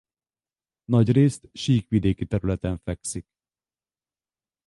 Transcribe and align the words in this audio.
Nagyrészt 0.85 1.49
síkvidéki 1.53 2.25
területen 2.25 2.77
fekszik. 2.83 3.25